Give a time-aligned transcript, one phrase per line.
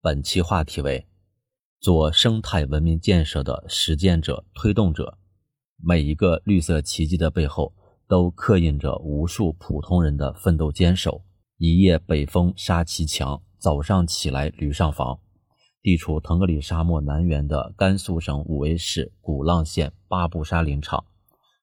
[0.00, 1.08] 本期话题为
[1.82, 5.18] “做生态文明建设的实践者、推动者”。
[5.82, 7.74] 每一个绿色奇迹的背后，
[8.06, 11.24] 都刻印着无数普通人的奋斗坚守。
[11.56, 15.18] 一夜北风杀其墙，早上起来驴上房。
[15.82, 21.04] 地处腾格里沙漠南缘的甘肃省武威市古浪县巴布沙林场，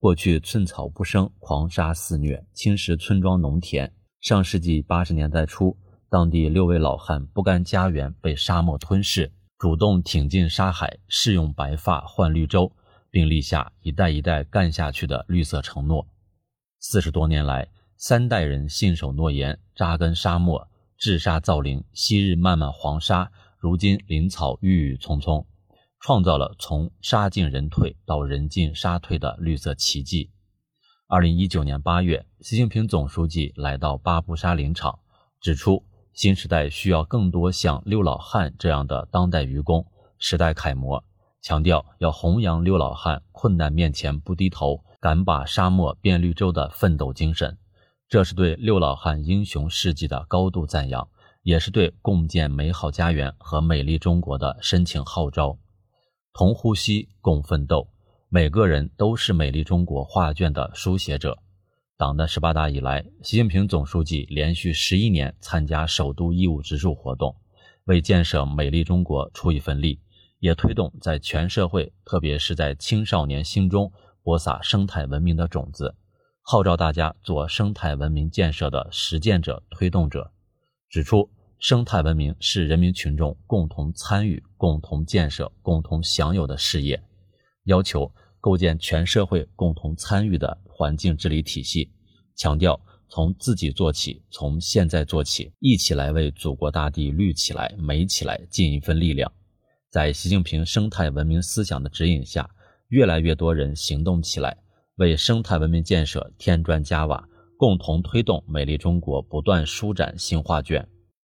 [0.00, 3.92] 过去寸草不生，狂沙肆虐，侵蚀村庄农田。
[4.20, 5.76] 上世纪八十年代初，
[6.16, 12.72] 当地六位老汉不甘家园被沙漠吞噬，主动挺进沙海，试用白发换绿洲。
[13.10, 16.06] 并立下一代一代干下去的绿色承诺。
[16.78, 20.66] 四十多年来，三代人信守诺言，扎根沙漠，
[20.96, 21.84] 治沙造林。
[21.92, 25.46] 昔日漫漫黄沙，如今林草郁郁葱葱，
[26.00, 30.30] 创造了从沙进人退到人进沙退的绿色奇迹。
[31.08, 34.98] 二零一九年八月，习近平总书记来到巴布沙林场，
[35.42, 35.84] 指出
[36.16, 39.84] 新时代需要更多像六老汉这样的当代愚公，
[40.18, 41.04] 时代楷模。
[41.42, 47.58] 强调要弘扬六老汉困难面前不低头、敢把沙漠变绿洲的奋斗精神，
[48.08, 51.06] 这是对六老汉英雄事迹的高度赞扬，
[51.42, 55.58] 也是对共建美好家园和美丽中国的深情号召。
[56.32, 57.88] 同呼吸，共奋斗，
[58.30, 61.36] 每个人都是美丽中国画卷的书写者。
[61.98, 67.34] 党的十八大以来，习近平总书记连续十一年参加首都义务植树活动，
[67.84, 69.98] 为建设美丽中国出一份力。
[70.38, 73.90] 也推动在全社会，特别是在青少年心中
[74.22, 75.94] 播撒生态文明的种子，
[76.42, 80.30] 号召大家做生态文明建设的实践者、推动者。
[80.90, 87.02] 指出，生态文明是人民群众共同参与、共同建设、共同享有的事业，
[87.64, 91.90] 要求构建全社会共同参与的环境治理体系。
[92.34, 99.32] 强调从自己做起，从现在做起，一起来为祖国大地绿起来、美起来尽一份力量。
[99.90, 102.50] 在习近平生态文明思想的指引下，
[102.88, 104.54] 越来越多人行动起来，
[104.96, 107.26] 为生态文明建设添砖加瓦，
[107.56, 110.86] 共同推动美丽中国不断舒展新画卷，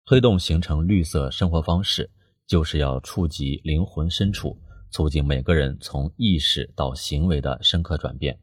[0.07, 2.11] 推动形成绿色生活方式，
[2.49, 4.59] 就是要触及灵魂深处，
[4.91, 8.37] 促进每个人从意识到行为的深刻转变。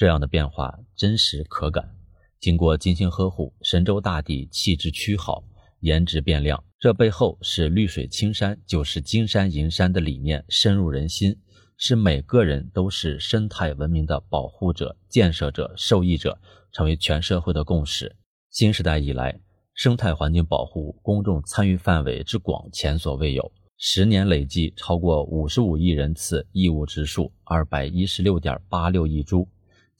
[0.00, 1.94] 这样的变化真实可感，
[2.40, 5.44] 经过精心呵护，神州大地气质趋好。
[5.80, 11.36] 颜值变亮，这背后是“绿水青山就是金山银山”的理念深入人心，
[11.76, 16.40] 是每个人都是生态文明的保护者、建设者、受益者，
[16.72, 18.16] 成为全社会的共识。
[18.50, 19.38] 新时代以来，
[19.74, 29.46] 生态环境保护公众参与范围之广前所未有，十年累计超过五十五亿人次义务植树，二百一十六点八六亿株，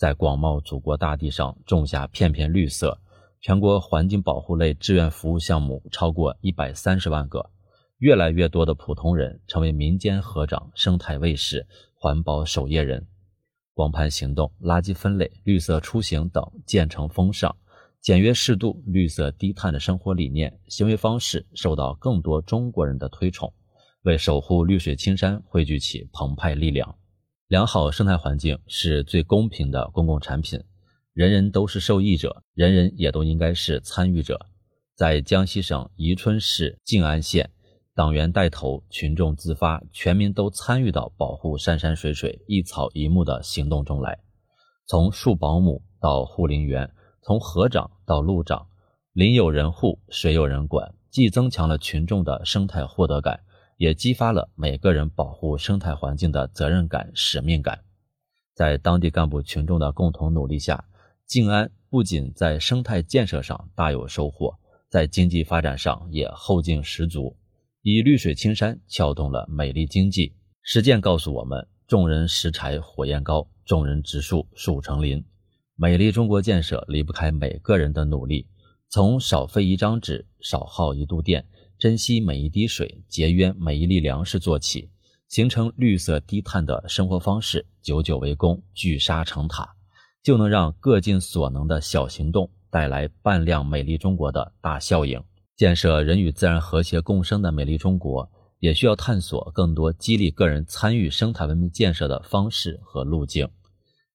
[0.01, 2.99] 在广袤祖国大地上种下片片绿色。
[3.43, 7.51] 全国环境保护类志愿服务项目超过一百三十万个，
[7.99, 13.07] 越来越多的普通人成为民间河长、生态卫士、环保守夜人。
[13.75, 17.55] 光盘行动、垃圾分类、绿色出行等渐成风尚，
[18.01, 23.53] 简约适度、绿色低碳的生活理念、行为方式受到更多中国人的推崇，
[24.05, 26.97] 为守护绿水青山汇聚起澎湃力量。
[27.51, 30.63] 良好生态环境是最公平的公共产品。
[31.13, 34.47] 人人都是受益者，人人也都应该是参与者。
[34.95, 37.51] 在江西省宜春市静安县，
[37.93, 44.21] 党员带头，群众自发，全民都参与到保护山山水水、一草一木的行动中来。
[44.87, 46.89] 从树保姆到护林员，
[47.21, 48.69] 从河长到路长，
[49.13, 53.41] 林有人护，水有人管，既增强了群众的生态获得感，
[53.81, 57.81] 也激发了每个人保护生态环境的责任感、使命感。
[58.55, 60.85] 在当地干部群众的共同努力下，
[61.25, 64.55] 静安不仅在生态建设上大有收获，
[64.91, 67.35] 在经济发展上也后劲十足，
[67.81, 70.35] 以绿水青山撬动了美丽经济。
[70.61, 75.25] 实践告诉我们：众人拾柴火焰高，众人植树树成林。
[75.75, 78.47] 美丽中国建设离不开每个人的努力，
[78.91, 81.47] 从少费一张纸、少耗一度电、
[81.81, 84.91] 珍惜每一滴水、节约每一粒粮食做起，
[85.29, 89.67] 形成绿色低碳的生活方式，久久为功，聚沙成塔。
[90.23, 95.19] 就能让各尽所能的小行动带来扮亮美丽中国的大效应。
[95.57, 103.49] 建设人与自然和谐共生的美丽中国，也需要探索更多激励个人参与生态文明建设的方式和路径。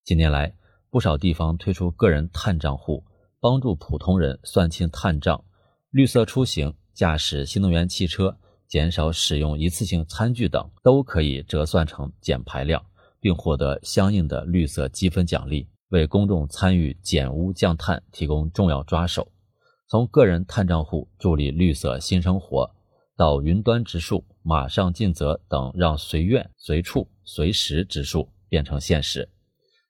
[0.04, 0.54] 近年来，
[0.92, 3.04] 不少地方推出个人碳账户，
[3.40, 5.44] 帮助普通人算清碳账。
[5.90, 8.36] 绿色出行、驾驶新能源汽车、
[8.68, 12.84] 减少使用一次性餐具等，都可以折算成减排量，
[13.20, 15.68] 并获得相应的绿色积分奖励。
[15.90, 19.32] 为公众参与减污降碳提供重要抓手，
[19.88, 22.70] 从个人碳账户助力绿色新生活，
[23.16, 29.30] 到云端植树、马上尽责等，让随愿、随处、随时植树变成现实；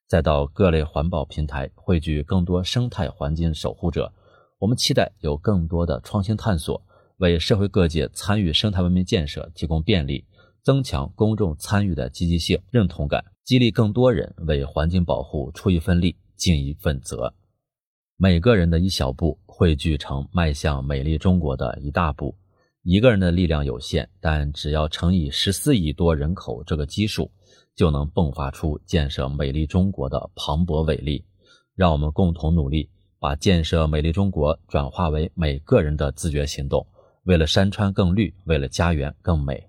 [0.07, 4.11] 再到各类环保平台汇聚更多生态环境守护者，
[4.59, 6.79] 我们期待有更多的创新探索，
[7.17, 10.25] 为社会各界参与生态文明建设提供便利，
[10.61, 17.33] 增强公众参与的积极性、认同感，激励更多人为环境保护出一份力、尽一份责。
[18.17, 22.35] 每个人的一小步汇聚成迈向美丽中国的一大步。
[22.83, 27.31] 一个人的力量有限，但只要乘以十四亿多人口这个基数，
[27.75, 31.25] 就能迸发出建设美丽中国的磅礴伟力。
[31.73, 32.89] 让我们共同努力，
[33.19, 36.85] 把建设美丽中国转化为每个人的自觉行动，
[37.25, 39.67] 为了山川更绿，为了家园更美。